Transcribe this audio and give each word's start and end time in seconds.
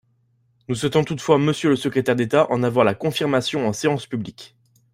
Nous 0.67 0.73
souhaitons 0.73 1.03
toutefois, 1.03 1.37
monsieur 1.37 1.69
le 1.69 1.75
secrétaire 1.75 2.15
d’État, 2.15 2.51
en 2.51 2.63
avoir 2.63 2.83
la 2.83 2.95
confirmation 2.95 3.67
en 3.67 3.71
séance 3.71 4.07
publique. 4.07 4.55